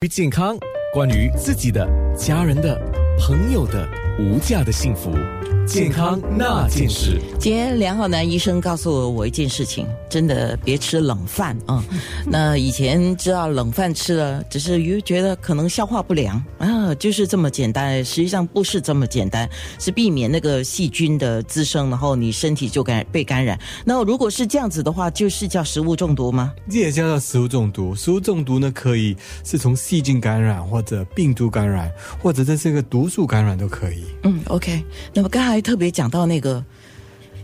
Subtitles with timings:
[0.00, 0.56] 于健康，
[0.94, 1.84] 关于自己的、
[2.16, 2.80] 家人的、
[3.18, 3.86] 朋友的
[4.18, 5.12] 无价的幸福，
[5.66, 7.20] 健康那件事。
[7.38, 11.84] 今天梁浩南医生告诉我一件事情，真的别吃冷饭啊。
[12.26, 18.04] 那以前知道冷饭吃了，只是又觉得可能消化不良啊，就是这么简单。
[18.04, 19.48] 实际上不是这么简单，
[19.78, 23.58] 是避免那个细菌的滋生，然后你身体就感被感染。
[23.84, 26.52] 那如果是这样子的话，就是叫食物中毒吗？
[26.68, 27.94] 这也叫做食物中毒。
[27.94, 31.90] 食物中毒呢，可以是从细菌感染，或者病毒感染，
[32.20, 34.04] 或者这是一个毒素感染都可以。
[34.22, 34.84] 嗯，OK。
[35.14, 36.64] 那么刚才特别讲到那个，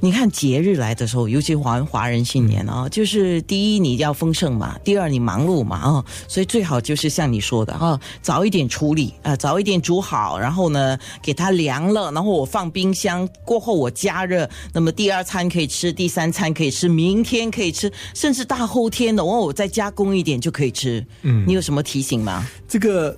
[0.00, 21.04] 你看节日来的时候，尤其华华人新年啊，就是第一你要丰盛嘛，第二你忙碌嘛啊，所以最好就是像你说的啊，早一点处理啊，早一点煮好，然后呢给它凉了，然后我放冰箱，过后我加热，那么第二餐可以吃，第三餐可以吃，明天可以吃，甚至大后天的，我我再加工一点就可以吃。
[21.22, 22.48] 嗯，你有什么提醒吗？
[22.66, 23.14] 这个。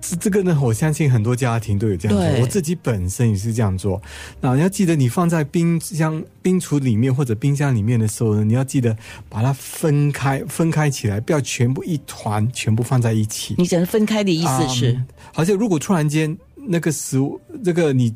[0.00, 4.00] 这这个呢，我相信很多家庭都有这样做，我自己本身也是这样做。
[4.40, 8.96] 那你要记得，你放在冰箱、冰橱里面或者冰箱里面的时候呢，你要记得
[9.28, 13.54] 把它分开、分开起来，不要全部一团全部放在一起。
[13.58, 15.00] 你讲分开的意思是，
[15.32, 18.14] 好像如果突然间那个食物，这个你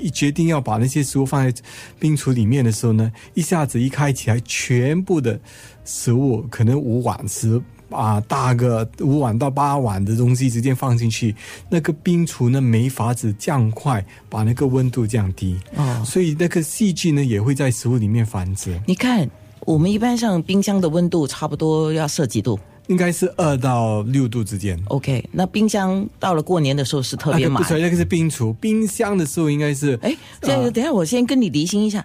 [0.00, 1.62] 一决定要把那些食物放在
[1.98, 5.38] 冰橱里面的时候呢，一下子一开起来，全部的
[5.84, 7.60] 食物可能五碗食。
[7.90, 11.34] 啊，大个五碗到八碗的东西直接放进去，
[11.68, 18.80] 那个冰橱呢没法子降快，把那个温度降低，哦，所以那个细菌呢也会在食物里面繁殖。
[18.86, 19.28] 你看，
[19.60, 22.58] 我们一般上冰箱的温度差不多要设几度？
[22.88, 24.78] 应该是二到六度之间。
[24.88, 27.64] OK，那冰箱到了过年的时候是特别满。
[27.64, 29.98] 所以那个是冰厨，冰箱的时候应该是。
[30.02, 32.04] 哎，这样等下我先跟你厘清一下，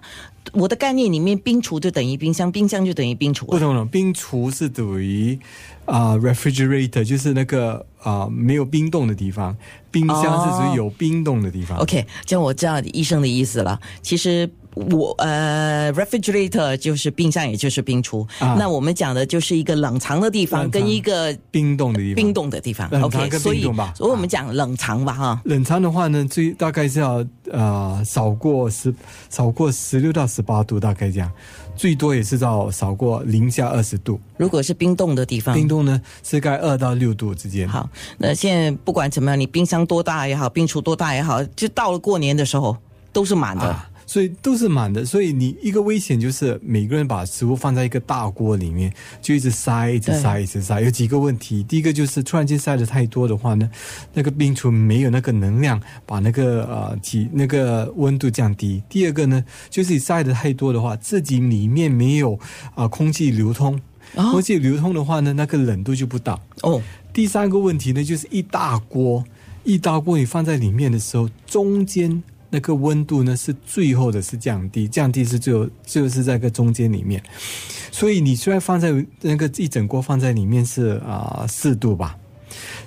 [0.52, 3.44] 我的概念里面，冰厨就等于冰箱，冰箱就等于冰橱。
[3.46, 5.38] 不同了，冰厨是等于
[5.84, 9.56] 啊，refrigerator 就是那个啊没有冰冻的地方，
[9.90, 11.76] 冰箱是属于有冰冻的地方。
[11.78, 13.78] OK，这样我知道医生的意思了。
[14.00, 14.50] 其实。
[14.74, 18.26] 我呃，refrigerator 就是冰箱，也就是冰橱。
[18.38, 22.14] 那我们讲的就是一个冷藏的地方，跟一个冰冻的地方。
[22.14, 23.30] 冰冻的地方，OK。
[23.38, 23.62] 所以，
[23.94, 25.40] 所以我们讲冷藏吧，哈。
[25.44, 28.94] 冷藏的话呢，最大概是要呃少过十
[29.28, 31.30] 少过十六到十八度，大概这样。
[31.76, 34.20] 最多也是到少过零下二十度。
[34.36, 37.66] 如果是冰冻的地方，冰冻呢是在二到六度之间。
[37.66, 37.88] 好，
[38.18, 42.76] 那现在不管怎么样，你冰箱多大也好，冰橱多大也好，就到了过年的时候
[43.12, 43.76] 都是满的。
[44.10, 50.80] 所以都是满的，所以你一个危险就是每个人把食物放在一个大锅里面，就一直塞，一直塞，一直塞。
[50.80, 53.70] 有几个问题，第一个就是突然间塞的太多的话呢，
[54.12, 58.82] 那个冰厨没有那个能量把那个呃体那个温度降低。
[58.88, 62.36] 第二个呢，就是你塞的太多的话，自己里面没有
[62.74, 63.80] 啊空气流通，
[64.16, 66.36] 空气流通的话呢，那个冷度就不大。
[66.62, 66.82] 哦。
[67.12, 69.22] 第三个问题呢，就是一大锅，
[69.62, 72.20] 一大锅你放在里面的时候，中间。
[72.50, 77.22] 那个温度呢是最后的是降低，降低是最后就是在个中间里面，
[77.92, 82.16] 所以你虽然放在那个一整锅放在里面是啊四度吧，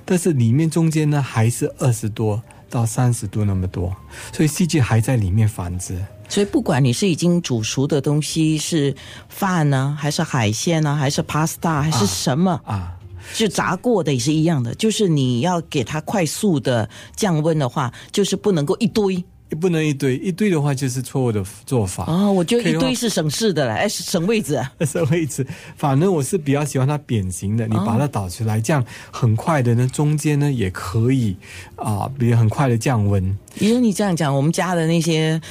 [0.03, 3.95] 但是里面中间呢还是二十多到三十度那么多，
[4.33, 5.97] 所以细菌还在里面繁殖。
[6.27, 8.95] 所以不管你是已经煮熟的东西是
[9.29, 12.97] 饭呢，还是海鲜呢，还是 pasta 还是什么啊，
[13.33, 19.23] 就炸过的也是一样的，就是你要给它快速的降温的话，就是不能够一堆。
[19.53, 22.29] 不能一堆，一堆的话就是错误的做法啊！
[22.29, 25.45] 我觉得一堆是省事的了，哎，省位置， 省位置。
[25.75, 31.35] 反正我是比较喜欢它扁形的，你把它倒出来，这样很快的呢，中间呢也可以
[31.75, 33.23] 啊，比如很快的降温。
[33.59, 35.41] 因为，你这样讲，我们家的那些。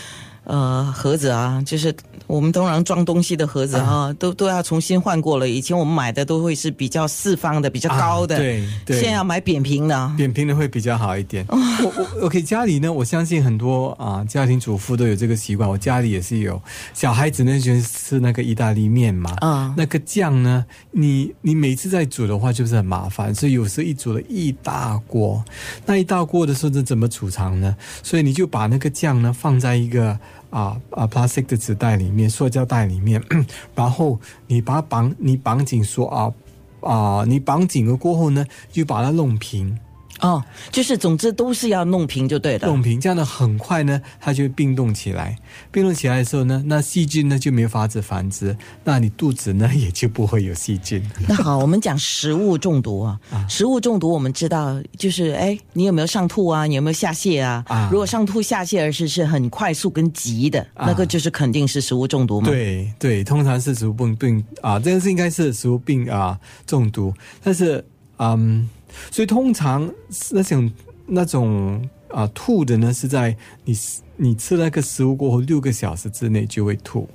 [0.44, 1.94] 呃，盒子啊，就是
[2.26, 5.48] 我们通常装东西的盒子啊，都都要重新换过了。
[5.48, 9.00] 以前我们买的都会是比较四方的、比较高的，对对。
[9.00, 11.46] 现在要买扁平的，扁平的会比较好一点。
[11.48, 16.60] 我我 OK，家里呢，我相信很多啊家庭主妇都有这个习惯，我家里也是有。
[16.92, 25.42] 小孩子呢喜欢吃那个意大利面嘛，啊，那个酱呢，你你每次在煮的话就是很麻烦，所以有时候一煮了一大锅，
[25.86, 27.76] 那一大锅的时候怎么储藏呢？
[28.02, 30.18] 所以你就把那个酱呢放在一个。
[30.50, 33.22] 啊啊，plastic 的纸袋里面，塑胶袋里面，
[33.74, 36.32] 然后你把它绑，你绑紧说啊
[36.80, 39.78] 啊，你绑紧了过后呢，就把它弄平。
[40.22, 42.68] 哦，就是总之都是要弄平就对了。
[42.68, 45.36] 弄平这样的很快呢，它就冰冻起来。
[45.72, 51.02] 冰冻起来的时候呢，那细菌呢就没有法子繁殖，那你肚子呢也就不会有细菌。
[51.28, 53.18] 那好，我们讲食物中毒啊。
[53.48, 56.66] 食物中毒我们知道就是哎，你有没有上吐啊？
[56.66, 57.64] 你有没有下泻啊？
[57.66, 62.46] 啊，如果上吐下泻而是是很快速跟急的，那个就是肯定是食物中毒嘛。
[62.46, 67.84] 对对，通常是食物病病啊，这个是应该是食物病啊中毒，但是
[68.18, 68.68] 嗯。
[69.10, 69.90] 所以通常
[70.30, 70.72] 那种
[71.06, 73.76] 那种啊吐的呢，是在你
[74.16, 77.08] 你吃那个食物过后六个小时之内就会吐，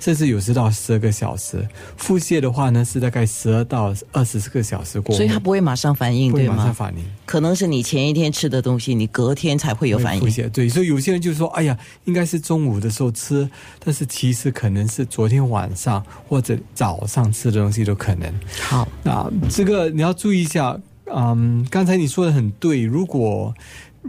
[0.00, 1.66] 甚至有时到十二个小时。
[1.96, 6.72] 腹泻的话呢，是大概十二到二十四个小时过后，所以它不会马上反应，对不会马上吗？
[6.72, 7.04] 反应。
[7.26, 10.20] 可能是你前一天吃的东西，你隔天才会有反应。
[10.20, 13.46] 腹泻，对，所以有些人就说：“哎呀，应该是中午的时候吃，
[13.84, 18.32] 但是其实可能是昨天晚上或者早上吃的东西都可能。”
[18.62, 23.54] 好，那这个你要注意一下，嗯，刚才你说的很对，如果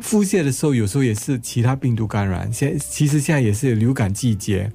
[0.01, 4.71] 腹泻的时候，有时候也是其他病毒感染，现其实现在也是流感季节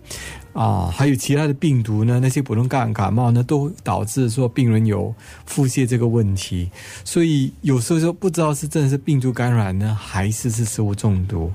[0.52, 5.14] 啊，还有其他的病毒呢，那些普通感感冒呢，都导致说病人有
[5.44, 6.70] 腹泻这个问题，
[7.04, 11.52] 所以有时候就不知道是真的是病毒感染呢，还是是食物中毒。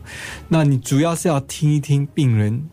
[0.48, 2.64] 那你主要是要听一听病人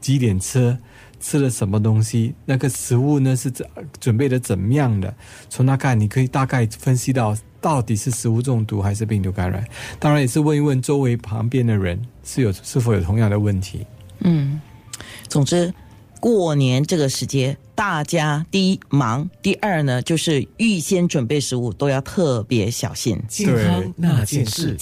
[0.00, 0.78] 几点吃。
[1.20, 2.34] 吃了什么东西？
[2.44, 3.66] 那个食物呢是怎
[4.00, 5.14] 准备的怎么样的？
[5.48, 9.64] 从那看，你可以大概分析到到底是食物中毒还是病毒感染。
[9.98, 13.86] 当然也是问一问周围旁边的人是有是否有同样的问题。
[14.20, 14.60] 嗯，
[15.28, 15.72] 总之，
[16.20, 23.20] 过年这个时节，大家第一忙，第二呢就是预先准备食物都要特别小心。
[23.28, 24.74] 健康那件事。